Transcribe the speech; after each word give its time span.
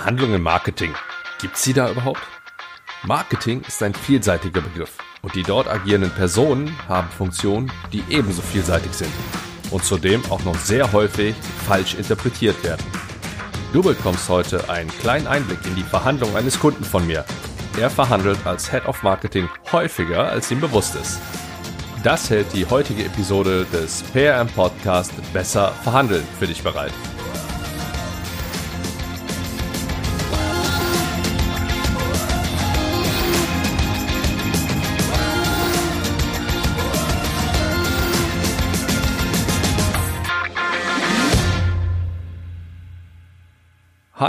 Verhandlungen 0.00 0.36
im 0.36 0.42
Marketing. 0.42 0.94
Gibt's 1.42 1.62
sie 1.62 1.74
da 1.74 1.90
überhaupt? 1.90 2.22
Marketing 3.02 3.60
ist 3.68 3.82
ein 3.82 3.92
vielseitiger 3.92 4.62
Begriff 4.62 4.96
und 5.20 5.34
die 5.34 5.42
dort 5.42 5.68
agierenden 5.68 6.10
Personen 6.10 6.74
haben 6.88 7.10
Funktionen, 7.10 7.70
die 7.92 8.02
ebenso 8.08 8.40
vielseitig 8.40 8.94
sind 8.94 9.12
und 9.70 9.84
zudem 9.84 10.22
auch 10.30 10.42
noch 10.44 10.56
sehr 10.56 10.90
häufig 10.92 11.34
falsch 11.66 11.96
interpretiert 11.96 12.64
werden. 12.64 12.82
Du 13.74 13.82
bekommst 13.82 14.26
heute 14.30 14.70
einen 14.70 14.88
kleinen 14.88 15.26
Einblick 15.26 15.58
in 15.66 15.74
die 15.74 15.82
Verhandlung 15.82 16.34
eines 16.34 16.58
Kunden 16.58 16.82
von 16.82 17.06
mir. 17.06 17.26
Er 17.78 17.90
verhandelt 17.90 18.38
als 18.46 18.70
Head 18.70 18.86
of 18.86 19.02
Marketing 19.02 19.50
häufiger, 19.70 20.30
als 20.30 20.50
ihm 20.50 20.62
bewusst 20.62 20.94
ist. 20.94 21.20
Das 22.02 22.30
hält 22.30 22.50
die 22.54 22.64
heutige 22.64 23.04
Episode 23.04 23.66
des 23.70 24.02
PRM 24.14 24.48
Podcast 24.48 25.12
Besser 25.34 25.72
verhandeln 25.82 26.26
für 26.38 26.46
dich 26.46 26.62
bereit. 26.62 26.94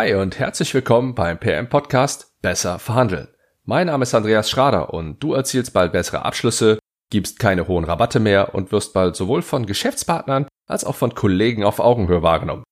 Hi 0.02 0.16
und 0.16 0.40
herzlich 0.40 0.74
willkommen 0.74 1.14
beim 1.14 1.40
PM 1.40 1.70
Podcast 1.70 2.34
Besser 2.42 2.80
verhandeln. 2.80 3.28
Mein 3.66 3.86
Name 3.86 4.02
ist 4.02 4.16
Andreas 4.16 4.50
Schrader 4.50 4.96
und 4.96 5.20
du 5.20 5.36
erzielst 5.36 5.74
bald 5.74 5.92
bessere 5.92 6.26
Abschlüsse, 6.26 6.80
gibst 7.12 7.38
keine 7.38 7.68
hohen 7.68 7.86
Rabatte 7.86 8.20
mehr 8.20 8.56
und 8.56 8.72
wirst 8.72 8.96
bald 8.96 9.16
sowohl 9.16 9.44
von 9.44 9.68
Geschäftspartnern 9.68 10.48
als 10.66 10.86
auch 10.86 10.96
von 10.96 11.14
Kollegen 11.14 11.64
auf 11.64 11.80
Augenhöhe 11.80 12.24
wahrgenommen. 12.24 12.64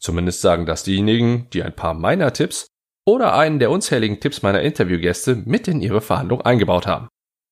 Zumindest 0.00 0.40
sagen 0.40 0.66
das 0.66 0.82
diejenigen, 0.82 1.48
die 1.52 1.62
ein 1.62 1.76
paar 1.76 1.94
meiner 1.94 2.32
Tipps 2.32 2.66
oder 3.06 3.32
einen 3.36 3.60
der 3.60 3.70
unzähligen 3.70 4.18
Tipps 4.18 4.42
meiner 4.42 4.62
Interviewgäste 4.62 5.36
mit 5.36 5.68
in 5.68 5.82
ihre 5.82 6.00
Verhandlung 6.00 6.40
eingebaut 6.40 6.88
haben. 6.88 7.06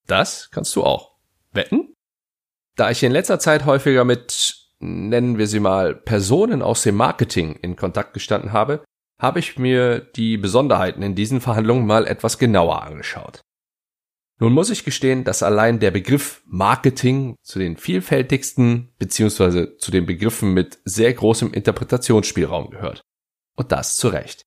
Das 0.09 0.51
kannst 0.51 0.75
du 0.75 0.83
auch. 0.83 1.15
Wetten? 1.53 1.95
Da 2.75 2.91
ich 2.91 3.01
in 3.05 3.13
letzter 3.13 3.39
Zeit 3.39 3.65
häufiger 3.65 4.05
mit, 4.05 4.57
nennen 4.81 5.39
wir 5.39 5.47
sie 5.47 5.61
mal, 5.61 5.95
Personen 5.95 6.63
aus 6.63 6.83
dem 6.83 6.97
Marketing 6.97 7.55
in 7.63 7.77
Kontakt 7.77 8.13
gestanden 8.13 8.53
habe, 8.53 8.83
habe 9.21 9.39
ich 9.39 9.59
mir 9.59 10.01
die 10.01 10.37
Besonderheiten 10.37 11.03
in 11.03 11.15
diesen 11.15 11.41
Verhandlungen 11.41 11.87
mal 11.87 12.07
etwas 12.07 12.39
genauer 12.39 12.83
angeschaut. 12.83 13.41
Nun 14.41 14.55
muss 14.55 14.71
ich 14.71 14.85
gestehen, 14.85 15.23
dass 15.23 15.43
allein 15.43 15.81
der 15.81 15.91
Begriff 15.91 16.43
Marketing 16.47 17.37
zu 17.43 17.59
den 17.59 17.77
vielfältigsten 17.77 18.89
beziehungsweise 18.99 19.77
zu 19.77 19.91
den 19.91 20.07
Begriffen 20.07 20.55
mit 20.55 20.79
sehr 20.85 21.13
großem 21.13 21.53
Interpretationsspielraum 21.53 22.71
gehört. 22.71 23.03
Und 23.57 23.71
das 23.71 23.97
zu 23.97 24.09
Recht. 24.09 24.43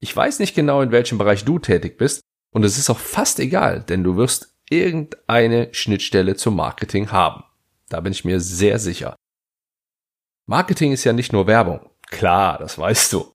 Ich 0.00 0.16
weiß 0.16 0.38
nicht 0.38 0.54
genau, 0.54 0.80
in 0.80 0.90
welchem 0.90 1.18
Bereich 1.18 1.44
du 1.44 1.58
tätig 1.58 1.98
bist, 1.98 2.22
und 2.52 2.64
es 2.64 2.78
ist 2.78 2.90
auch 2.90 2.98
fast 2.98 3.38
egal, 3.38 3.82
denn 3.82 4.02
du 4.02 4.16
wirst 4.16 4.56
irgendeine 4.70 5.72
Schnittstelle 5.74 6.36
zum 6.36 6.56
Marketing 6.56 7.12
haben. 7.12 7.44
Da 7.88 8.00
bin 8.00 8.12
ich 8.12 8.24
mir 8.24 8.40
sehr 8.40 8.78
sicher. 8.78 9.16
Marketing 10.46 10.92
ist 10.92 11.04
ja 11.04 11.12
nicht 11.12 11.32
nur 11.32 11.46
Werbung. 11.46 11.90
Klar, 12.08 12.58
das 12.58 12.78
weißt 12.78 13.12
du. 13.12 13.32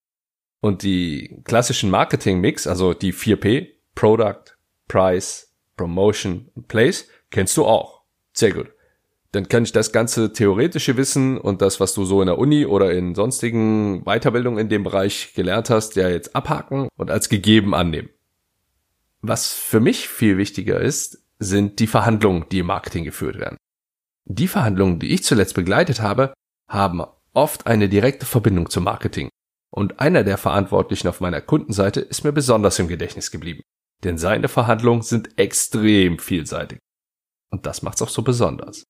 Und 0.66 0.81
die 0.81 1.44
klassischen 1.44 1.91
Marketing-Mix, 1.91 2.66
also 2.66 2.95
die 2.95 3.13
4P, 3.13 3.67
Product, 3.94 4.58
Price, 4.88 5.53
Promotion 5.77 6.49
und 6.55 6.67
Place, 6.67 7.08
kennst 7.30 7.55
du 7.55 7.66
auch. 7.66 8.02
Sehr 8.33 8.52
gut. 8.52 8.71
Dann 9.31 9.47
kann 9.47 9.61
ich 9.61 9.73
das 9.73 9.91
ganze 9.91 10.33
theoretische 10.33 10.97
Wissen 10.97 11.38
und 11.38 11.61
das, 11.61 11.80
was 11.80 11.93
du 11.93 12.03
so 12.03 12.19
in 12.19 12.25
der 12.25 12.39
Uni 12.39 12.66
oder 12.66 12.91
in 12.93 13.13
sonstigen 13.13 14.05
Weiterbildungen 14.05 14.58
in 14.58 14.67
dem 14.67 14.81
Bereich 14.81 15.36
gelernt 15.36 15.69
hast, 15.69 15.97
ja 15.97 16.09
jetzt 16.09 16.36
abhaken 16.36 16.88
und 16.97 17.11
als 17.11 17.30
gegeben 17.30 17.75
annehmen. 17.75 18.09
Was 19.21 19.53
für 19.53 19.80
mich 19.80 20.09
viel 20.09 20.39
wichtiger 20.39 20.81
ist, 20.81 21.23
sind 21.38 21.77
die 21.80 21.86
Verhandlungen, 21.86 22.45
die 22.52 22.58
im 22.58 22.66
Marketing 22.66 23.03
geführt 23.03 23.38
werden. 23.38 23.58
Die 24.23 24.48
Verhandlungen, 24.48 24.98
die 24.98 25.14
ich 25.14 25.23
zuletzt 25.23 25.54
begleitet 25.54 26.02
habe, 26.02 26.33
haben 26.67 27.04
oft 27.33 27.67
eine 27.67 27.87
direkte 27.87 28.25
Verbindung 28.25 28.71
zum 28.71 28.86
Marketing. 28.86 29.30
Und 29.75 29.99
einer 29.99 30.23
der 30.23 30.37
Verantwortlichen 30.37 31.09
auf 31.09 31.19
meiner 31.19 31.41
Kundenseite 31.41 31.99
ist 31.99 32.23
mir 32.23 32.31
besonders 32.31 32.80
im 32.80 32.87
Gedächtnis 32.87 33.30
geblieben. 33.30 33.61
Denn 34.05 34.17
seine 34.17 34.47
Verhandlungen 34.47 35.02
sind 35.02 35.37
extrem 35.37 36.17
vielseitig. 36.17 36.80
Und 37.52 37.65
das 37.65 37.81
macht's 37.81 38.02
auch 38.02 38.09
so 38.09 38.21
besonders. 38.21 38.86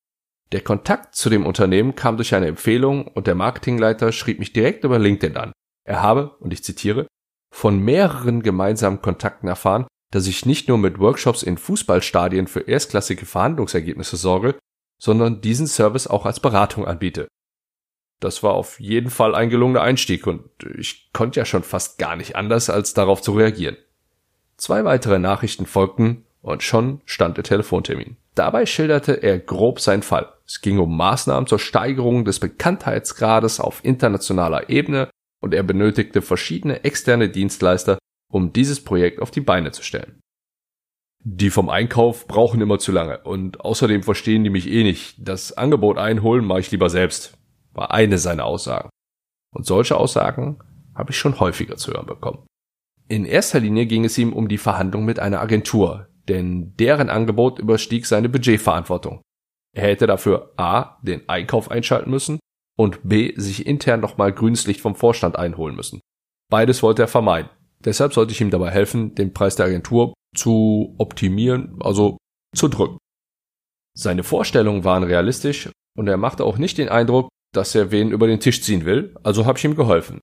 Der 0.52 0.62
Kontakt 0.62 1.16
zu 1.16 1.32
dem 1.32 1.48
Unternehmen 1.48 1.96
kam 1.96 2.18
durch 2.18 2.36
eine 2.36 2.46
Empfehlung 2.46 3.08
und 3.08 3.26
der 3.26 3.34
Marketingleiter 3.34 4.12
schrieb 4.12 4.38
mich 4.38 4.54
direkt 4.54 4.84
über 4.84 5.00
LinkedIn 5.00 5.38
an. 5.38 5.54
Er 5.88 6.04
habe, 6.04 6.38
und 6.38 6.54
ich 6.54 6.64
zitiere, 6.64 7.08
von 7.52 7.80
mehreren 7.80 8.44
gemeinsamen 8.44 9.02
Kontakten 9.02 9.48
erfahren, 9.48 9.88
dass 10.12 10.28
ich 10.28 10.46
nicht 10.46 10.68
nur 10.68 10.78
mit 10.78 11.00
Workshops 11.00 11.42
in 11.42 11.58
Fußballstadien 11.58 12.46
für 12.46 12.62
erstklassige 12.62 13.26
Verhandlungsergebnisse 13.26 14.18
sorge, 14.18 14.60
sondern 15.02 15.42
diesen 15.42 15.66
Service 15.66 16.06
auch 16.06 16.28
als 16.28 16.40
Beratung 16.40 16.86
anbiete. 16.86 17.28
Das 18.20 18.44
war 18.44 18.54
auf 18.54 18.80
jeden 18.80 19.10
Fall 19.10 19.36
ein 19.36 19.50
gelungener 19.50 19.82
Einstieg 19.82 20.26
und 20.28 20.44
ich 20.78 21.10
konnte 21.14 21.40
ja 21.40 21.46
schon 21.46 21.64
fast 21.64 21.98
gar 21.98 22.16
nicht 22.16 22.36
anders, 22.36 22.70
als 22.70 22.94
darauf 22.94 23.22
zu 23.22 23.34
reagieren. 23.34 23.78
Zwei 24.58 24.86
weitere 24.86 25.20
Nachrichten 25.20 25.66
folgten 25.66 26.26
und 26.42 26.64
schon 26.64 27.02
stand 27.06 27.38
der 27.38 27.44
Telefontermin. 27.44 28.18
Dabei 28.36 28.66
schilderte 28.66 29.14
er 29.14 29.40
grob 29.40 29.80
seinen 29.80 30.04
Fall. 30.04 30.32
Es 30.46 30.62
ging 30.62 30.78
um 30.80 30.96
Maßnahmen 30.96 31.48
zur 31.48 31.60
Steigerung 31.60 32.26
des 32.26 32.40
Bekanntheitsgrades 32.40 33.60
auf 33.60 33.84
internationaler 33.84 34.70
Ebene 34.70 35.10
und 35.42 35.54
er 35.54 35.64
benötigte 35.64 36.22
verschiedene 36.22 36.84
externe 36.84 37.30
Dienstleister, 37.30 37.98
um 38.32 38.54
dieses 38.54 38.84
Projekt 38.84 39.22
auf 39.22 39.32
die 39.32 39.42
Beine 39.42 39.72
zu 39.72 39.84
stellen. 39.84 40.20
Die 41.20 41.50
vom 41.50 41.70
Einkauf 41.70 42.28
brauchen 42.28 42.62
immer 42.62 42.78
zu 42.78 42.92
lange 42.92 43.20
und 43.24 43.62
außerdem 43.62 44.04
verstehen 44.04 44.44
die 44.44 44.52
mich 44.52 44.70
eh 44.70 44.84
nicht. 44.84 45.16
Das 45.18 45.54
Angebot 45.54 45.98
einholen 45.98 46.46
mache 46.46 46.60
ich 46.60 46.72
lieber 46.72 46.90
selbst 46.90 47.38
war 47.76 47.92
eine 47.92 48.18
seiner 48.18 48.46
Aussagen. 48.46 48.90
Und 49.54 49.66
solche 49.66 49.98
Aussagen 49.98 50.60
habe 50.96 51.12
ich 51.12 51.18
schon 51.18 51.40
häufiger 51.40 51.78
zu 51.78 51.94
hören 51.94 52.08
bekommen. 52.08 52.46
In 53.08 53.26
erster 53.26 53.60
Linie 53.60 53.86
ging 53.86 54.06
es 54.06 54.18
ihm 54.18 54.34
um 54.34 54.48
die 54.48 54.58
Verhandlung 54.58 55.06
mit 55.06 55.20
einer 55.20 55.42
Agentur, 55.42 56.08
denn 56.28 56.76
deren 56.78 57.10
Angebot 57.10 57.60
überstieg 57.60 58.06
seine 58.06 58.30
Budgetverantwortung. 58.30 59.22
Er 59.76 59.90
hätte 59.90 60.08
dafür 60.08 60.54
A. 60.58 60.98
den 61.04 61.28
Einkauf 61.30 61.70
einschalten 61.70 62.10
müssen 62.10 62.40
und 62.78 63.00
B. 63.04 63.34
sich 63.38 63.68
intern 63.68 64.00
nochmal 64.00 64.34
grünes 64.34 64.66
Licht 64.68 64.82
vom 64.82 64.96
Vorstand 64.96 65.38
einholen 65.38 65.76
müssen. 65.76 66.02
Beides 66.50 66.82
wollte 66.82 67.04
er 67.04 67.08
vermeiden. 67.08 67.50
Deshalb 67.84 68.14
sollte 68.14 68.32
ich 68.32 68.42
ihm 68.42 68.50
dabei 68.50 68.72
helfen, 68.72 69.14
den 69.16 69.34
Preis 69.34 69.56
der 69.56 69.68
Agentur 69.68 70.14
zu 70.36 70.96
optimieren, 70.98 71.78
also 71.82 72.18
zu 72.56 72.68
drücken. 72.68 72.98
Seine 73.96 74.24
Vorstellungen 74.24 74.84
waren 74.84 75.04
realistisch 75.04 75.70
und 75.98 76.08
er 76.08 76.18
machte 76.18 76.44
auch 76.44 76.58
nicht 76.58 76.78
den 76.78 76.90
Eindruck, 76.90 77.30
dass 77.56 77.76
er 77.76 77.92
wen 77.92 78.12
über 78.12 78.28
den 78.28 78.40
Tisch 78.40 78.62
ziehen 78.62 78.86
will, 78.86 79.16
also 79.24 79.46
habe 79.46 79.58
ich 79.58 79.66
ihm 79.66 79.76
geholfen. 79.76 80.20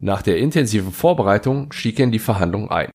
Nach 0.00 0.22
der 0.22 0.38
intensiven 0.38 0.92
Vorbereitung 0.92 1.72
stieg 1.72 1.98
er 1.98 2.04
in 2.04 2.12
die 2.12 2.18
Verhandlung 2.18 2.70
ein. 2.70 2.90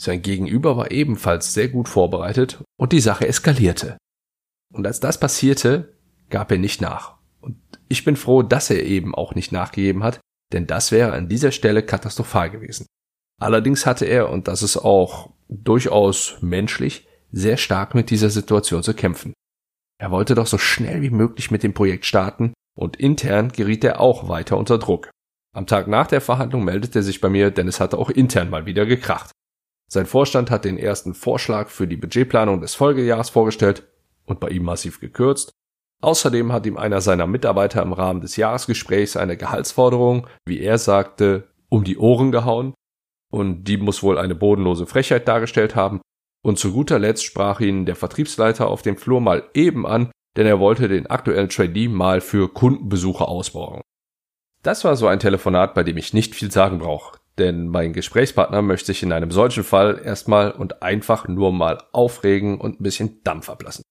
Sein 0.00 0.22
Gegenüber 0.22 0.76
war 0.76 0.90
ebenfalls 0.90 1.54
sehr 1.54 1.68
gut 1.68 1.88
vorbereitet 1.88 2.62
und 2.78 2.92
die 2.92 3.00
Sache 3.00 3.28
eskalierte. 3.28 3.98
Und 4.72 4.86
als 4.86 5.00
das 5.00 5.20
passierte, 5.20 5.96
gab 6.28 6.50
er 6.50 6.58
nicht 6.58 6.80
nach. 6.80 7.18
Und 7.40 7.56
ich 7.88 8.04
bin 8.04 8.16
froh, 8.16 8.42
dass 8.42 8.70
er 8.70 8.84
eben 8.84 9.14
auch 9.14 9.34
nicht 9.34 9.52
nachgegeben 9.52 10.02
hat, 10.02 10.20
denn 10.52 10.66
das 10.66 10.90
wäre 10.90 11.12
an 11.12 11.28
dieser 11.28 11.52
Stelle 11.52 11.82
katastrophal 11.82 12.50
gewesen. 12.50 12.86
Allerdings 13.40 13.86
hatte 13.86 14.04
er, 14.04 14.30
und 14.30 14.48
das 14.48 14.62
ist 14.62 14.76
auch 14.76 15.30
durchaus 15.48 16.38
menschlich, 16.40 17.06
sehr 17.32 17.56
stark 17.56 17.94
mit 17.94 18.10
dieser 18.10 18.30
Situation 18.30 18.82
zu 18.82 18.94
kämpfen. 18.94 19.32
Er 20.00 20.10
wollte 20.10 20.34
doch 20.34 20.46
so 20.46 20.56
schnell 20.56 21.02
wie 21.02 21.10
möglich 21.10 21.50
mit 21.50 21.62
dem 21.62 21.74
Projekt 21.74 22.06
starten 22.06 22.54
und 22.74 22.96
intern 22.96 23.50
geriet 23.50 23.84
er 23.84 24.00
auch 24.00 24.30
weiter 24.30 24.56
unter 24.56 24.78
Druck. 24.78 25.10
Am 25.54 25.66
Tag 25.66 25.88
nach 25.88 26.06
der 26.06 26.22
Verhandlung 26.22 26.64
meldete 26.64 27.00
er 27.00 27.02
sich 27.02 27.20
bei 27.20 27.28
mir, 27.28 27.50
denn 27.50 27.68
es 27.68 27.80
hatte 27.80 27.98
auch 27.98 28.08
intern 28.08 28.48
mal 28.48 28.64
wieder 28.64 28.86
gekracht. 28.86 29.30
Sein 29.92 30.06
Vorstand 30.06 30.50
hat 30.50 30.64
den 30.64 30.78
ersten 30.78 31.12
Vorschlag 31.12 31.68
für 31.68 31.86
die 31.86 31.98
Budgetplanung 31.98 32.62
des 32.62 32.74
Folgejahres 32.74 33.28
vorgestellt 33.28 33.88
und 34.24 34.40
bei 34.40 34.48
ihm 34.48 34.64
massiv 34.64 35.00
gekürzt. 35.00 35.52
Außerdem 36.00 36.50
hat 36.50 36.64
ihm 36.64 36.78
einer 36.78 37.02
seiner 37.02 37.26
Mitarbeiter 37.26 37.82
im 37.82 37.92
Rahmen 37.92 38.22
des 38.22 38.36
Jahresgesprächs 38.36 39.18
eine 39.18 39.36
Gehaltsforderung, 39.36 40.26
wie 40.46 40.60
er 40.60 40.78
sagte, 40.78 41.48
um 41.68 41.84
die 41.84 41.98
Ohren 41.98 42.32
gehauen. 42.32 42.72
Und 43.30 43.64
die 43.64 43.76
muss 43.76 44.02
wohl 44.02 44.16
eine 44.16 44.34
bodenlose 44.34 44.86
Frechheit 44.86 45.28
dargestellt 45.28 45.76
haben, 45.76 46.00
und 46.42 46.58
zu 46.58 46.72
guter 46.72 46.98
Letzt 46.98 47.24
sprach 47.24 47.60
ihn 47.60 47.86
der 47.86 47.96
Vertriebsleiter 47.96 48.68
auf 48.68 48.82
dem 48.82 48.96
Flur 48.96 49.20
mal 49.20 49.48
eben 49.54 49.86
an, 49.86 50.10
denn 50.36 50.46
er 50.46 50.60
wollte 50.60 50.88
den 50.88 51.06
aktuellen 51.06 51.48
Trainee 51.48 51.88
mal 51.88 52.20
für 52.20 52.52
Kundenbesuche 52.52 53.26
ausborgen. 53.26 53.82
Das 54.62 54.84
war 54.84 54.96
so 54.96 55.06
ein 55.06 55.20
Telefonat, 55.20 55.74
bei 55.74 55.82
dem 55.82 55.96
ich 55.96 56.12
nicht 56.12 56.34
viel 56.34 56.50
sagen 56.50 56.78
brauche, 56.78 57.18
denn 57.38 57.68
mein 57.68 57.92
Gesprächspartner 57.92 58.62
möchte 58.62 58.86
sich 58.86 59.02
in 59.02 59.12
einem 59.12 59.30
solchen 59.30 59.64
Fall 59.64 60.00
erstmal 60.04 60.52
und 60.52 60.82
einfach 60.82 61.26
nur 61.28 61.52
mal 61.52 61.78
aufregen 61.92 62.60
und 62.60 62.80
ein 62.80 62.82
bisschen 62.82 63.22
Dampf 63.24 63.48
ablassen. 63.48 63.82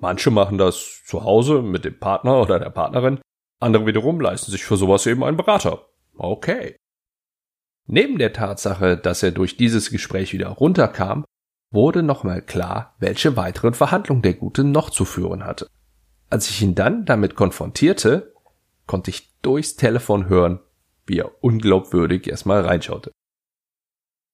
Manche 0.00 0.30
machen 0.30 0.58
das 0.58 1.02
zu 1.04 1.24
Hause 1.24 1.62
mit 1.62 1.84
dem 1.84 1.98
Partner 1.98 2.40
oder 2.40 2.60
der 2.60 2.70
Partnerin, 2.70 3.20
andere 3.60 3.86
wiederum 3.86 4.20
leisten 4.20 4.52
sich 4.52 4.64
für 4.64 4.76
sowas 4.76 5.06
eben 5.06 5.24
einen 5.24 5.36
Berater. 5.36 5.86
Okay. 6.16 6.76
Neben 7.86 8.18
der 8.18 8.32
Tatsache, 8.32 8.96
dass 8.96 9.22
er 9.22 9.32
durch 9.32 9.56
dieses 9.56 9.90
Gespräch 9.90 10.32
wieder 10.32 10.48
runterkam, 10.48 11.24
wurde 11.70 12.02
nochmal 12.02 12.42
klar, 12.42 12.94
welche 12.98 13.36
weiteren 13.36 13.74
Verhandlungen 13.74 14.22
der 14.22 14.34
Gute 14.34 14.64
noch 14.64 14.90
zu 14.90 15.04
führen 15.04 15.44
hatte. 15.44 15.68
Als 16.30 16.48
ich 16.50 16.62
ihn 16.62 16.74
dann 16.74 17.04
damit 17.04 17.34
konfrontierte, 17.34 18.34
konnte 18.86 19.10
ich 19.10 19.38
durchs 19.40 19.76
Telefon 19.76 20.28
hören, 20.28 20.60
wie 21.06 21.18
er 21.18 21.42
unglaubwürdig 21.42 22.28
erstmal 22.28 22.62
reinschaute. 22.62 23.12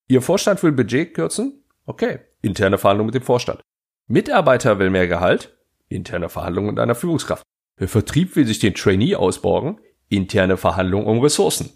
Ihr 0.09 0.23
Vorstand 0.23 0.63
will 0.63 0.73
Budget 0.73 1.15
kürzen? 1.15 1.65
Okay, 1.87 2.21
interne 2.43 2.79
Verhandlung 2.79 3.07
mit 3.07 3.15
dem 3.15 3.23
Vorstand. 3.23 3.61
Mitarbeiter 4.07 4.79
will 4.79 4.91
mehr 4.91 5.09
Gehalt? 5.09 5.57
Interne 5.89 6.29
Verhandlung 6.29 6.67
mit 6.67 6.79
einer 6.79 6.95
Führungskraft. 6.95 7.43
Der 7.81 7.89
Vertrieb 7.89 8.37
will 8.37 8.47
sich 8.47 8.59
den 8.59 8.75
Trainee 8.75 9.17
ausborgen? 9.17 9.81
Interne 10.09 10.57
Verhandlung 10.57 11.07
um 11.07 11.21
Ressourcen. 11.21 11.71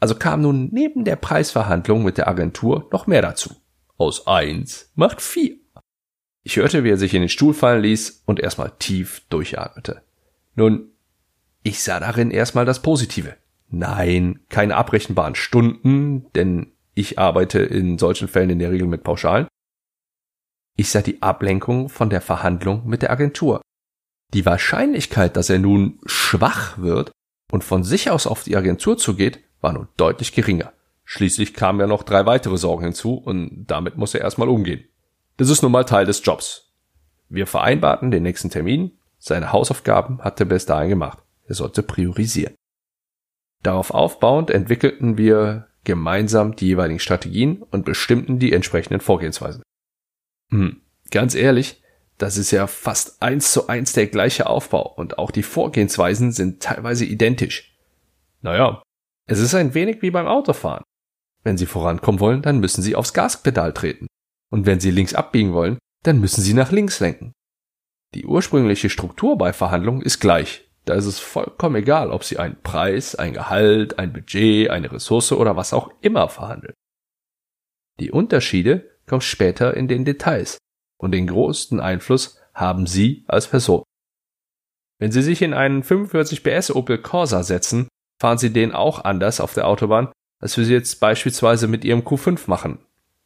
Also 0.00 0.14
kam 0.14 0.42
nun 0.42 0.68
neben 0.72 1.04
der 1.04 1.16
Preisverhandlung 1.16 2.02
mit 2.02 2.18
der 2.18 2.28
Agentur 2.28 2.88
noch 2.92 3.06
mehr 3.06 3.22
dazu. 3.22 3.54
Aus 3.98 4.26
eins 4.26 4.90
macht 4.94 5.22
vier. 5.22 5.56
Ich 6.42 6.56
hörte, 6.56 6.84
wie 6.84 6.90
er 6.90 6.98
sich 6.98 7.14
in 7.14 7.22
den 7.22 7.28
Stuhl 7.28 7.54
fallen 7.54 7.82
ließ 7.82 8.22
und 8.26 8.40
erstmal 8.40 8.72
tief 8.78 9.22
durchatmete. 9.30 10.02
Nun, 10.54 10.92
ich 11.62 11.82
sah 11.82 11.98
darin 11.98 12.30
erstmal 12.30 12.64
das 12.64 12.82
Positive. 12.82 13.36
Nein, 13.68 14.40
keine 14.48 14.76
abrechenbaren 14.76 15.34
Stunden, 15.34 16.30
denn 16.34 16.72
ich 16.94 17.18
arbeite 17.18 17.58
in 17.58 17.98
solchen 17.98 18.28
Fällen 18.28 18.50
in 18.50 18.58
der 18.58 18.70
Regel 18.70 18.86
mit 18.86 19.02
Pauschalen. 19.02 19.48
Ich 20.76 20.90
sah 20.90 21.02
die 21.02 21.22
Ablenkung 21.22 21.88
von 21.88 22.10
der 22.10 22.20
Verhandlung 22.20 22.86
mit 22.86 23.02
der 23.02 23.10
Agentur. 23.10 23.60
Die 24.34 24.46
Wahrscheinlichkeit, 24.46 25.36
dass 25.36 25.50
er 25.50 25.58
nun 25.58 26.00
schwach 26.04 26.78
wird 26.78 27.10
und 27.50 27.64
von 27.64 27.82
sich 27.82 28.10
aus 28.10 28.26
auf 28.26 28.44
die 28.44 28.56
Agentur 28.56 28.98
zugeht, 28.98 29.40
war 29.60 29.72
nun 29.72 29.88
deutlich 29.96 30.32
geringer. 30.32 30.72
Schließlich 31.08 31.54
kamen 31.54 31.78
ja 31.78 31.86
noch 31.86 32.02
drei 32.02 32.26
weitere 32.26 32.58
Sorgen 32.58 32.84
hinzu 32.84 33.14
und 33.14 33.66
damit 33.66 33.96
muss 33.96 34.12
er 34.12 34.22
erstmal 34.22 34.48
umgehen. 34.48 34.84
Das 35.36 35.48
ist 35.48 35.62
nun 35.62 35.70
mal 35.70 35.84
Teil 35.84 36.04
des 36.04 36.20
Jobs. 36.24 36.74
Wir 37.28 37.46
vereinbarten 37.46 38.10
den 38.10 38.24
nächsten 38.24 38.50
Termin. 38.50 38.98
Seine 39.18 39.52
Hausaufgaben 39.52 40.20
hat 40.22 40.40
er 40.40 40.46
bis 40.46 40.66
dahin 40.66 40.90
gemacht. 40.90 41.18
Er 41.44 41.54
sollte 41.54 41.84
priorisieren. 41.84 42.54
Darauf 43.62 43.92
aufbauend 43.92 44.50
entwickelten 44.50 45.16
wir 45.16 45.68
gemeinsam 45.84 46.56
die 46.56 46.66
jeweiligen 46.66 46.98
Strategien 46.98 47.62
und 47.62 47.84
bestimmten 47.84 48.40
die 48.40 48.52
entsprechenden 48.52 49.00
Vorgehensweisen. 49.00 49.62
Hm, 50.50 50.80
ganz 51.12 51.36
ehrlich, 51.36 51.82
das 52.18 52.36
ist 52.36 52.50
ja 52.50 52.66
fast 52.66 53.22
eins 53.22 53.52
zu 53.52 53.68
eins 53.68 53.92
der 53.92 54.08
gleiche 54.08 54.48
Aufbau 54.48 54.92
und 54.94 55.18
auch 55.18 55.30
die 55.30 55.44
Vorgehensweisen 55.44 56.32
sind 56.32 56.62
teilweise 56.62 57.04
identisch. 57.04 57.76
Naja, 58.42 58.82
es 59.26 59.38
ist 59.38 59.54
ein 59.54 59.74
wenig 59.74 60.02
wie 60.02 60.10
beim 60.10 60.26
Autofahren. 60.26 60.82
Wenn 61.46 61.56
Sie 61.56 61.66
vorankommen 61.66 62.18
wollen, 62.18 62.42
dann 62.42 62.58
müssen 62.58 62.82
Sie 62.82 62.96
aufs 62.96 63.12
Gaspedal 63.12 63.72
treten. 63.72 64.08
Und 64.50 64.66
wenn 64.66 64.80
Sie 64.80 64.90
links 64.90 65.14
abbiegen 65.14 65.52
wollen, 65.52 65.78
dann 66.02 66.18
müssen 66.18 66.42
Sie 66.42 66.54
nach 66.54 66.72
links 66.72 66.98
lenken. 66.98 67.34
Die 68.14 68.26
ursprüngliche 68.26 68.90
Struktur 68.90 69.38
bei 69.38 69.52
Verhandlungen 69.52 70.02
ist 70.02 70.18
gleich. 70.18 70.68
Da 70.86 70.94
ist 70.94 71.06
es 71.06 71.20
vollkommen 71.20 71.76
egal, 71.76 72.10
ob 72.10 72.24
Sie 72.24 72.40
einen 72.40 72.60
Preis, 72.64 73.14
ein 73.14 73.32
Gehalt, 73.32 73.96
ein 74.00 74.12
Budget, 74.12 74.70
eine 74.70 74.90
Ressource 74.90 75.30
oder 75.30 75.54
was 75.54 75.72
auch 75.72 75.92
immer 76.00 76.28
verhandeln. 76.28 76.74
Die 78.00 78.10
Unterschiede 78.10 78.98
kommen 79.06 79.20
später 79.20 79.76
in 79.76 79.86
den 79.86 80.04
Details 80.04 80.58
und 80.98 81.12
den 81.12 81.28
größten 81.28 81.78
Einfluss 81.78 82.40
haben 82.54 82.88
Sie 82.88 83.24
als 83.28 83.46
Person. 83.46 83.84
Wenn 84.98 85.12
Sie 85.12 85.22
sich 85.22 85.42
in 85.42 85.54
einen 85.54 85.84
45 85.84 86.42
PS 86.42 86.72
Opel 86.72 86.98
Corsa 86.98 87.44
setzen, 87.44 87.86
fahren 88.20 88.38
Sie 88.38 88.52
den 88.52 88.72
auch 88.72 89.04
anders 89.04 89.38
auf 89.38 89.54
der 89.54 89.68
Autobahn, 89.68 90.10
als 90.38 90.56
wir 90.56 90.64
sie 90.64 90.72
jetzt 90.72 91.00
beispielsweise 91.00 91.68
mit 91.68 91.84
Ihrem 91.84 92.00
Q5 92.00 92.48
machen. 92.48 92.78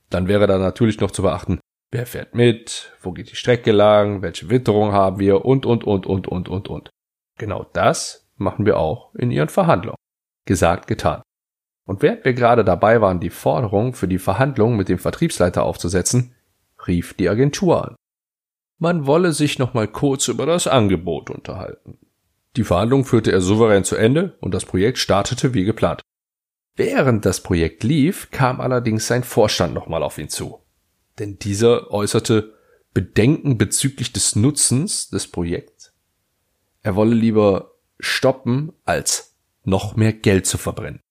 Dann 0.09 0.29
wäre 0.29 0.47
da 0.47 0.59
natürlich 0.59 1.01
noch 1.01 1.11
zu 1.11 1.23
beachten, 1.23 1.61
wer 1.91 2.07
fährt 2.07 2.35
mit, 2.35 2.93
wo 3.03 3.13
geht 3.13 3.31
die 3.31 3.37
Strecke 3.37 3.73
lang, 3.73 4.23
welche 4.23 4.51
Witterung 4.51 4.93
haben 4.93 5.19
wir 5.19 5.45
und, 5.45 5.67
und, 5.67 5.85
und, 5.85 6.07
und, 6.07 6.29
und, 6.29 6.49
und, 6.49 6.69
und. 6.69 6.91
Genau 7.39 7.67
das 7.73 8.29
machen 8.37 8.67
wir 8.67 8.79
auch 8.79 9.15
in 9.15 9.31
Ihren 9.31 9.49
Verhandlungen. 9.49 9.97
Gesagt, 10.47 10.87
getan. 10.87 11.23
Und 11.87 12.03
während 12.03 12.25
wir 12.25 12.35
gerade 12.35 12.65
dabei 12.65 13.01
waren, 13.01 13.21
die 13.21 13.31
Forderung 13.31 13.95
für 13.95 14.09
die 14.09 14.19
Verhandlungen 14.19 14.77
mit 14.77 14.89
dem 14.89 14.99
Vertriebsleiter 14.99 15.65
aufzusetzen, 15.65 16.35
rief 16.87 17.15
die 17.15 17.29
Agentur 17.29 17.85
an. 17.85 17.97
Man 18.79 19.07
wolle 19.07 19.33
sich 19.33 19.59
noch 19.59 19.75
mal 19.75 19.89
kurz 19.89 20.29
über 20.29 20.47
das 20.47 20.67
Angebot 20.67 21.31
unterhalten. 21.31 21.99
Die 22.57 22.65
Verhandlung 22.65 23.05
führte 23.05 23.31
er 23.31 23.41
souverän 23.41 23.85
zu 23.85 23.97
Ende 23.97 24.37
und 24.41 24.55
das 24.55 24.65
Projekt 24.65 24.99
startete 24.99 25.55
wie 25.55 25.65
geplant. 25.65 26.01
Während 26.81 27.27
das 27.27 27.43
Projekt 27.43 27.85
lief, 27.85 28.31
kam 28.31 28.59
allerdings 28.59 29.07
sein 29.07 29.23
Vorstand 29.23 29.75
nochmal 29.75 30.03
auf 30.03 30.17
ihn 30.17 30.31
zu. 30.31 30.61
Denn 31.19 31.39
dieser 31.39 31.91
äußerte 31.91 32.55
Bedenken 32.95 33.59
bezüglich 33.59 34.15
des 34.15 34.35
Nutzens 34.35 35.11
des 35.11 35.27
Projekts. 35.27 35.93
Er 36.81 36.97
wolle 36.97 37.15
lieber 37.15 37.73
stoppen, 37.99 38.73
als 38.87 39.37
noch 39.63 39.95
mehr 39.95 40.15
Geld 40.15 40.47
zu 40.47 40.57
verbrennen. 40.57 41.03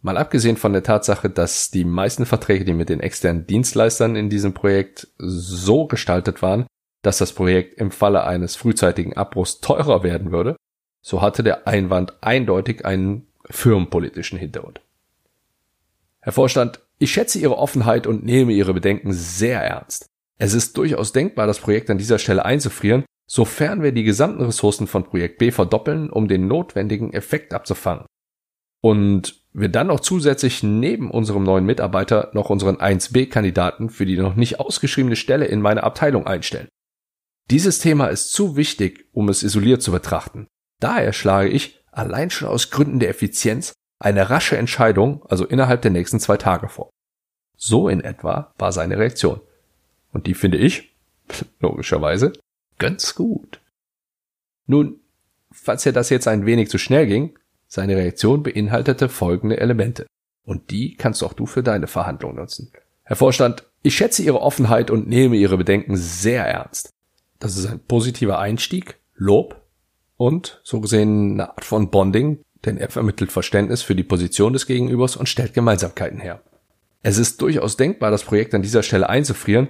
Mal 0.00 0.16
abgesehen 0.16 0.56
von 0.56 0.72
der 0.72 0.84
Tatsache, 0.84 1.28
dass 1.28 1.72
die 1.72 1.84
meisten 1.84 2.24
Verträge, 2.24 2.64
die 2.64 2.72
mit 2.72 2.88
den 2.88 3.00
externen 3.00 3.48
Dienstleistern 3.48 4.14
in 4.14 4.30
diesem 4.30 4.54
Projekt 4.54 5.08
so 5.18 5.88
gestaltet 5.88 6.40
waren, 6.40 6.68
dass 7.02 7.18
das 7.18 7.32
Projekt 7.32 7.80
im 7.80 7.90
Falle 7.90 8.22
eines 8.22 8.54
frühzeitigen 8.54 9.16
Abbruchs 9.16 9.58
teurer 9.58 10.04
werden 10.04 10.30
würde, 10.30 10.54
so 11.02 11.20
hatte 11.20 11.42
der 11.42 11.66
Einwand 11.66 12.22
eindeutig 12.22 12.84
einen 12.84 13.26
firmenpolitischen 13.50 14.38
Hintergrund. 14.38 14.85
Herr 16.26 16.32
Vorstand, 16.32 16.80
ich 16.98 17.12
schätze 17.12 17.38
Ihre 17.38 17.56
Offenheit 17.56 18.08
und 18.08 18.24
nehme 18.24 18.52
Ihre 18.52 18.74
Bedenken 18.74 19.12
sehr 19.12 19.62
ernst. 19.62 20.06
Es 20.40 20.54
ist 20.54 20.76
durchaus 20.76 21.12
denkbar, 21.12 21.46
das 21.46 21.60
Projekt 21.60 21.88
an 21.88 21.98
dieser 21.98 22.18
Stelle 22.18 22.44
einzufrieren, 22.44 23.04
sofern 23.28 23.80
wir 23.84 23.92
die 23.92 24.02
gesamten 24.02 24.42
Ressourcen 24.42 24.88
von 24.88 25.04
Projekt 25.04 25.38
B 25.38 25.52
verdoppeln, 25.52 26.10
um 26.10 26.26
den 26.26 26.48
notwendigen 26.48 27.12
Effekt 27.12 27.54
abzufangen. 27.54 28.06
Und 28.82 29.40
wir 29.52 29.68
dann 29.68 29.86
noch 29.86 30.00
zusätzlich 30.00 30.64
neben 30.64 31.12
unserem 31.12 31.44
neuen 31.44 31.64
Mitarbeiter 31.64 32.32
noch 32.32 32.50
unseren 32.50 32.78
1B-Kandidaten 32.78 33.88
für 33.88 34.04
die 34.04 34.16
noch 34.16 34.34
nicht 34.34 34.58
ausgeschriebene 34.58 35.14
Stelle 35.14 35.44
in 35.44 35.60
meine 35.60 35.84
Abteilung 35.84 36.26
einstellen. 36.26 36.66
Dieses 37.52 37.78
Thema 37.78 38.08
ist 38.08 38.32
zu 38.32 38.56
wichtig, 38.56 39.08
um 39.12 39.28
es 39.28 39.44
isoliert 39.44 39.80
zu 39.80 39.92
betrachten. 39.92 40.48
Daher 40.80 41.12
schlage 41.12 41.50
ich, 41.50 41.84
allein 41.92 42.30
schon 42.30 42.48
aus 42.48 42.72
Gründen 42.72 42.98
der 42.98 43.10
Effizienz, 43.10 43.74
eine 43.98 44.30
rasche 44.30 44.56
Entscheidung, 44.56 45.24
also 45.28 45.44
innerhalb 45.46 45.82
der 45.82 45.90
nächsten 45.90 46.20
zwei 46.20 46.36
Tage 46.36 46.68
vor. 46.68 46.90
So 47.56 47.88
in 47.88 48.02
etwa 48.02 48.52
war 48.58 48.72
seine 48.72 48.98
Reaktion. 48.98 49.40
Und 50.12 50.26
die 50.26 50.34
finde 50.34 50.58
ich, 50.58 50.94
logischerweise, 51.60 52.32
ganz 52.78 53.14
gut. 53.14 53.60
Nun, 54.66 55.00
falls 55.50 55.84
dir 55.84 55.92
das 55.92 56.10
jetzt 56.10 56.28
ein 56.28 56.46
wenig 56.46 56.68
zu 56.68 56.78
schnell 56.78 57.06
ging, 57.06 57.38
seine 57.68 57.96
Reaktion 57.96 58.42
beinhaltete 58.42 59.08
folgende 59.08 59.58
Elemente. 59.58 60.06
Und 60.44 60.70
die 60.70 60.94
kannst 60.94 61.24
auch 61.24 61.32
du 61.32 61.46
für 61.46 61.62
deine 61.62 61.86
Verhandlung 61.86 62.36
nutzen. 62.36 62.70
Herr 63.02 63.16
Vorstand, 63.16 63.64
ich 63.82 63.96
schätze 63.96 64.22
Ihre 64.22 64.40
Offenheit 64.40 64.90
und 64.90 65.08
nehme 65.08 65.36
Ihre 65.36 65.56
Bedenken 65.56 65.96
sehr 65.96 66.44
ernst. 66.44 66.90
Das 67.38 67.56
ist 67.56 67.66
ein 67.66 67.80
positiver 67.80 68.38
Einstieg, 68.38 68.98
Lob 69.14 69.62
und 70.16 70.60
so 70.64 70.80
gesehen 70.80 71.32
eine 71.32 71.50
Art 71.50 71.64
von 71.64 71.90
Bonding, 71.90 72.40
denn 72.64 72.78
er 72.78 72.90
vermittelt 72.90 73.32
Verständnis 73.32 73.82
für 73.82 73.94
die 73.94 74.04
Position 74.04 74.52
des 74.52 74.66
Gegenübers 74.66 75.16
und 75.16 75.28
stellt 75.28 75.54
Gemeinsamkeiten 75.54 76.18
her. 76.18 76.42
Es 77.02 77.18
ist 77.18 77.40
durchaus 77.40 77.76
denkbar, 77.76 78.10
das 78.10 78.24
Projekt 78.24 78.54
an 78.54 78.62
dieser 78.62 78.82
Stelle 78.82 79.08
einzufrieren. 79.08 79.68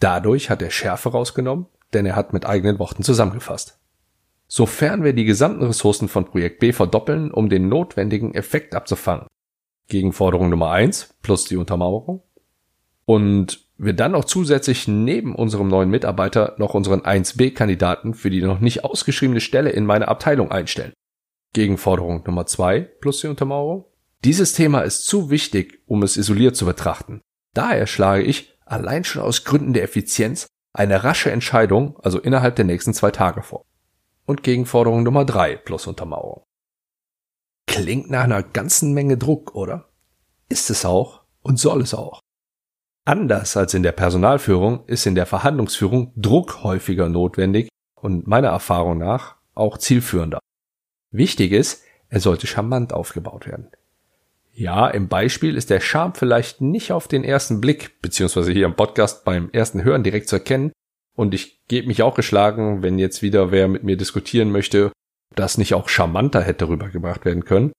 Dadurch 0.00 0.50
hat 0.50 0.60
er 0.60 0.70
Schärfe 0.70 1.10
rausgenommen, 1.10 1.66
denn 1.94 2.04
er 2.04 2.16
hat 2.16 2.32
mit 2.32 2.44
eigenen 2.44 2.78
Worten 2.78 3.02
zusammengefasst. 3.02 3.78
Sofern 4.48 5.02
wir 5.02 5.12
die 5.12 5.24
gesamten 5.24 5.64
Ressourcen 5.64 6.08
von 6.08 6.26
Projekt 6.26 6.60
B 6.60 6.72
verdoppeln, 6.72 7.30
um 7.30 7.48
den 7.48 7.68
notwendigen 7.68 8.34
Effekt 8.34 8.74
abzufangen. 8.74 9.26
Gegenforderung 9.88 10.50
Nummer 10.50 10.70
eins 10.70 11.14
plus 11.22 11.44
die 11.44 11.56
Untermauerung. 11.56 12.22
Und 13.04 13.66
wir 13.78 13.92
dann 13.92 14.12
noch 14.12 14.24
zusätzlich 14.24 14.88
neben 14.88 15.34
unserem 15.34 15.68
neuen 15.68 15.90
Mitarbeiter 15.90 16.54
noch 16.58 16.74
unseren 16.74 17.00
1B-Kandidaten 17.00 18.14
für 18.14 18.30
die 18.30 18.42
noch 18.42 18.60
nicht 18.60 18.84
ausgeschriebene 18.84 19.40
Stelle 19.40 19.70
in 19.70 19.86
meine 19.86 20.08
Abteilung 20.08 20.50
einstellen. 20.50 20.92
Gegenforderung 21.56 22.22
Nummer 22.26 22.44
zwei 22.44 22.80
plus 22.80 23.22
die 23.22 23.28
Untermauerung. 23.28 23.86
Dieses 24.24 24.52
Thema 24.52 24.82
ist 24.82 25.06
zu 25.06 25.30
wichtig, 25.30 25.82
um 25.86 26.02
es 26.02 26.18
isoliert 26.18 26.54
zu 26.54 26.66
betrachten. 26.66 27.22
Daher 27.54 27.86
schlage 27.86 28.24
ich, 28.24 28.54
allein 28.66 29.04
schon 29.04 29.22
aus 29.22 29.44
Gründen 29.44 29.72
der 29.72 29.82
Effizienz, 29.82 30.46
eine 30.74 31.02
rasche 31.02 31.30
Entscheidung, 31.30 31.98
also 32.02 32.20
innerhalb 32.20 32.56
der 32.56 32.66
nächsten 32.66 32.92
zwei 32.92 33.10
Tage 33.10 33.42
vor. 33.42 33.64
Und 34.26 34.42
Gegenforderung 34.42 35.02
Nummer 35.02 35.24
drei 35.24 35.56
plus 35.56 35.86
Untermauerung. 35.86 36.42
Klingt 37.66 38.10
nach 38.10 38.24
einer 38.24 38.42
ganzen 38.42 38.92
Menge 38.92 39.16
Druck, 39.16 39.54
oder? 39.54 39.88
Ist 40.50 40.68
es 40.68 40.84
auch 40.84 41.22
und 41.40 41.58
soll 41.58 41.80
es 41.80 41.94
auch. 41.94 42.20
Anders 43.06 43.56
als 43.56 43.72
in 43.72 43.82
der 43.82 43.92
Personalführung 43.92 44.84
ist 44.86 45.06
in 45.06 45.14
der 45.14 45.24
Verhandlungsführung 45.24 46.12
Druck 46.16 46.62
häufiger 46.62 47.08
notwendig 47.08 47.70
und 47.94 48.26
meiner 48.26 48.48
Erfahrung 48.48 48.98
nach 48.98 49.36
auch 49.54 49.78
zielführender. 49.78 50.38
Wichtig 51.16 51.52
ist, 51.52 51.82
er 52.08 52.20
sollte 52.20 52.46
charmant 52.46 52.92
aufgebaut 52.92 53.46
werden. 53.46 53.68
Ja, 54.52 54.88
im 54.88 55.08
Beispiel 55.08 55.56
ist 55.56 55.70
der 55.70 55.80
Charme 55.80 56.14
vielleicht 56.14 56.60
nicht 56.60 56.92
auf 56.92 57.08
den 57.08 57.24
ersten 57.24 57.60
Blick, 57.60 58.00
beziehungsweise 58.00 58.52
hier 58.52 58.66
im 58.66 58.76
Podcast 58.76 59.24
beim 59.24 59.50
ersten 59.52 59.84
Hören 59.84 60.02
direkt 60.02 60.28
zu 60.28 60.36
erkennen. 60.36 60.72
Und 61.14 61.34
ich 61.34 61.60
gebe 61.68 61.88
mich 61.88 62.02
auch 62.02 62.14
geschlagen, 62.14 62.82
wenn 62.82 62.98
jetzt 62.98 63.22
wieder 63.22 63.50
wer 63.50 63.68
mit 63.68 63.82
mir 63.82 63.96
diskutieren 63.96 64.50
möchte, 64.50 64.92
das 65.34 65.58
nicht 65.58 65.74
auch 65.74 65.88
charmanter 65.88 66.42
hätte 66.42 66.68
rübergebracht 66.68 67.24
werden 67.24 67.44
können. 67.44 67.72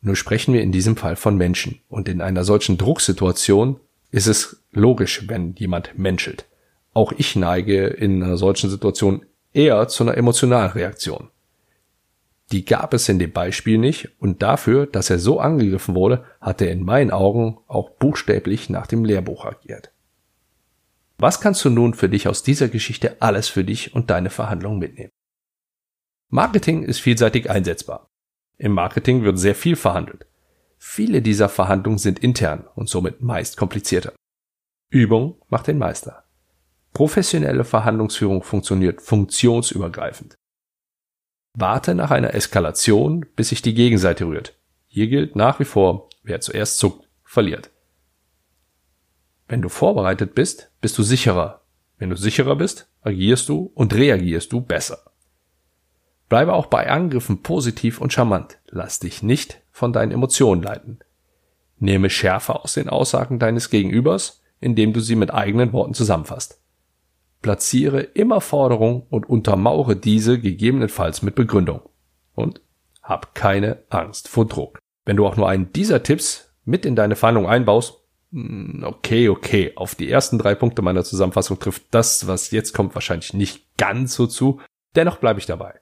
Nur 0.00 0.16
sprechen 0.16 0.54
wir 0.54 0.62
in 0.62 0.72
diesem 0.72 0.96
Fall 0.96 1.16
von 1.16 1.36
Menschen. 1.36 1.80
Und 1.88 2.08
in 2.08 2.20
einer 2.20 2.44
solchen 2.44 2.78
Drucksituation 2.78 3.80
ist 4.10 4.26
es 4.26 4.62
logisch, 4.72 5.28
wenn 5.28 5.54
jemand 5.54 5.98
menschelt. 5.98 6.46
Auch 6.94 7.12
ich 7.16 7.36
neige 7.36 7.86
in 7.86 8.22
einer 8.22 8.36
solchen 8.36 8.70
Situation 8.70 9.24
eher 9.52 9.88
zu 9.88 10.04
einer 10.04 10.16
emotionalen 10.16 10.72
Reaktion. 10.72 11.30
Die 12.50 12.64
gab 12.64 12.94
es 12.94 13.08
in 13.08 13.18
dem 13.18 13.32
Beispiel 13.32 13.76
nicht 13.76 14.10
und 14.20 14.42
dafür, 14.42 14.86
dass 14.86 15.10
er 15.10 15.18
so 15.18 15.38
angegriffen 15.38 15.94
wurde, 15.94 16.24
hat 16.40 16.62
er 16.62 16.70
in 16.70 16.82
meinen 16.82 17.10
Augen 17.10 17.58
auch 17.66 17.90
buchstäblich 17.90 18.70
nach 18.70 18.86
dem 18.86 19.04
Lehrbuch 19.04 19.44
agiert. 19.44 19.92
Was 21.18 21.40
kannst 21.40 21.64
du 21.64 21.70
nun 21.70 21.94
für 21.94 22.08
dich 22.08 22.26
aus 22.28 22.42
dieser 22.42 22.68
Geschichte 22.68 23.20
alles 23.20 23.48
für 23.48 23.64
dich 23.64 23.94
und 23.94 24.08
deine 24.08 24.30
Verhandlungen 24.30 24.78
mitnehmen? 24.78 25.10
Marketing 26.30 26.84
ist 26.84 27.00
vielseitig 27.00 27.50
einsetzbar. 27.50 28.08
Im 28.56 28.72
Marketing 28.72 29.24
wird 29.24 29.38
sehr 29.38 29.54
viel 29.54 29.76
verhandelt. 29.76 30.26
Viele 30.78 31.20
dieser 31.20 31.48
Verhandlungen 31.48 31.98
sind 31.98 32.20
intern 32.20 32.66
und 32.74 32.88
somit 32.88 33.20
meist 33.20 33.56
komplizierter. 33.56 34.12
Übung 34.90 35.42
macht 35.48 35.66
den 35.66 35.78
Meister. 35.78 36.24
Professionelle 36.92 37.64
Verhandlungsführung 37.64 38.42
funktioniert 38.42 39.02
funktionsübergreifend. 39.02 40.37
Warte 41.60 41.96
nach 41.96 42.12
einer 42.12 42.34
Eskalation, 42.34 43.26
bis 43.34 43.48
sich 43.48 43.62
die 43.62 43.74
Gegenseite 43.74 44.26
rührt. 44.26 44.54
Hier 44.86 45.08
gilt 45.08 45.34
nach 45.34 45.58
wie 45.58 45.64
vor, 45.64 46.08
wer 46.22 46.40
zuerst 46.40 46.78
zuckt, 46.78 47.08
verliert. 47.24 47.70
Wenn 49.48 49.60
du 49.60 49.68
vorbereitet 49.68 50.36
bist, 50.36 50.70
bist 50.80 50.96
du 50.96 51.02
sicherer. 51.02 51.62
Wenn 51.98 52.10
du 52.10 52.16
sicherer 52.16 52.54
bist, 52.54 52.88
agierst 53.02 53.48
du 53.48 53.72
und 53.74 53.92
reagierst 53.92 54.52
du 54.52 54.60
besser. 54.60 55.00
Bleibe 56.28 56.52
auch 56.52 56.66
bei 56.66 56.88
Angriffen 56.88 57.42
positiv 57.42 58.00
und 58.00 58.12
charmant. 58.12 58.58
Lass 58.68 59.00
dich 59.00 59.24
nicht 59.24 59.60
von 59.72 59.92
deinen 59.92 60.12
Emotionen 60.12 60.62
leiten. 60.62 61.00
Nehme 61.80 62.08
Schärfe 62.08 62.54
aus 62.54 62.74
den 62.74 62.88
Aussagen 62.88 63.40
deines 63.40 63.68
Gegenübers, 63.68 64.44
indem 64.60 64.92
du 64.92 65.00
sie 65.00 65.16
mit 65.16 65.34
eigenen 65.34 65.72
Worten 65.72 65.94
zusammenfasst. 65.94 66.60
Platziere 67.42 68.00
immer 68.00 68.40
Forderungen 68.40 69.02
und 69.10 69.28
untermauere 69.28 69.96
diese 69.96 70.40
gegebenenfalls 70.40 71.22
mit 71.22 71.34
Begründung. 71.34 71.82
Und 72.34 72.60
hab 73.02 73.34
keine 73.34 73.82
Angst 73.90 74.28
vor 74.28 74.46
Druck. 74.46 74.78
Wenn 75.04 75.16
du 75.16 75.26
auch 75.26 75.36
nur 75.36 75.48
einen 75.48 75.72
dieser 75.72 76.02
Tipps 76.02 76.54
mit 76.64 76.84
in 76.84 76.96
deine 76.96 77.16
Verhandlung 77.16 77.48
einbaust, 77.48 78.02
hm, 78.30 78.84
okay, 78.84 79.28
okay, 79.28 79.72
auf 79.76 79.94
die 79.94 80.10
ersten 80.10 80.38
drei 80.38 80.54
Punkte 80.54 80.82
meiner 80.82 81.04
Zusammenfassung 81.04 81.58
trifft 81.58 81.86
das, 81.90 82.26
was 82.26 82.50
jetzt 82.50 82.74
kommt, 82.74 82.94
wahrscheinlich 82.94 83.32
nicht 83.32 83.76
ganz 83.76 84.14
so 84.14 84.26
zu. 84.26 84.60
Dennoch 84.94 85.16
bleibe 85.16 85.40
ich 85.40 85.46
dabei. 85.46 85.74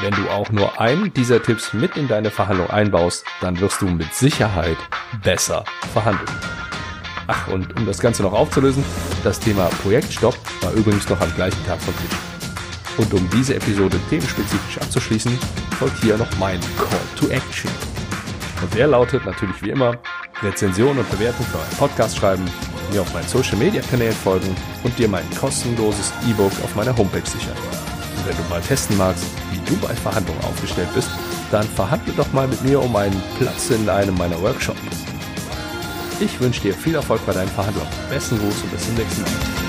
Wenn 0.00 0.14
du 0.14 0.30
auch 0.30 0.50
nur 0.50 0.80
einen 0.80 1.12
dieser 1.12 1.42
Tipps 1.42 1.74
mit 1.74 1.96
in 1.98 2.08
deine 2.08 2.30
Verhandlung 2.30 2.70
einbaust, 2.70 3.26
dann 3.42 3.60
wirst 3.60 3.82
du 3.82 3.86
mit 3.86 4.14
Sicherheit 4.14 4.78
besser 5.22 5.66
verhandeln. 5.92 6.59
Ach, 7.32 7.46
und 7.46 7.76
um 7.78 7.86
das 7.86 8.00
Ganze 8.00 8.24
noch 8.24 8.32
aufzulösen, 8.32 8.84
das 9.22 9.38
Thema 9.38 9.66
Projektstopp 9.84 10.36
war 10.62 10.72
übrigens 10.72 11.08
noch 11.08 11.20
am 11.20 11.32
gleichen 11.36 11.64
Tag 11.64 11.78
Tisch. 11.78 12.18
Und 12.96 13.14
um 13.14 13.30
diese 13.30 13.54
Episode 13.54 14.00
themenspezifisch 14.08 14.78
abzuschließen, 14.78 15.38
folgt 15.78 16.02
hier 16.02 16.18
noch 16.18 16.26
mein 16.40 16.58
Call 16.76 16.98
to 17.14 17.28
Action. 17.28 17.70
Und 18.60 18.74
der 18.74 18.88
lautet 18.88 19.24
natürlich 19.26 19.62
wie 19.62 19.70
immer, 19.70 19.96
Rezension 20.42 20.98
und 20.98 21.08
Bewertung 21.08 21.46
für 21.46 21.58
euren 21.58 21.76
Podcast 21.78 22.16
schreiben, 22.16 22.44
mir 22.90 23.02
auf 23.02 23.14
meinen 23.14 23.28
Social 23.28 23.58
Media 23.58 23.80
Kanälen 23.82 24.12
folgen 24.12 24.52
und 24.82 24.98
dir 24.98 25.06
mein 25.06 25.24
kostenloses 25.40 26.12
E-Book 26.28 26.52
auf 26.64 26.74
meiner 26.74 26.96
Homepage 26.96 27.24
sichern. 27.24 27.56
Und 28.16 28.26
wenn 28.26 28.36
du 28.36 28.42
mal 28.50 28.60
testen 28.60 28.96
magst, 28.98 29.24
wie 29.52 29.70
du 29.70 29.76
bei 29.76 29.94
Verhandlungen 29.94 30.42
aufgestellt 30.42 30.88
bist, 30.96 31.10
dann 31.52 31.64
verhandle 31.64 32.12
doch 32.14 32.32
mal 32.32 32.48
mit 32.48 32.60
mir 32.64 32.82
um 32.82 32.96
einen 32.96 33.22
Platz 33.38 33.70
in 33.70 33.88
einem 33.88 34.16
meiner 34.18 34.42
Workshops. 34.42 35.09
Ich 36.20 36.38
wünsche 36.38 36.60
dir 36.60 36.74
viel 36.74 36.94
Erfolg 36.94 37.24
bei 37.24 37.32
deinen 37.32 37.48
Verhandlungen. 37.48 37.88
Besten 38.10 38.38
Gruß 38.38 38.62
und 38.62 38.72
bis 38.72 38.84
zum 38.84 38.94
nächsten 38.94 39.22
Mal. 39.22 39.59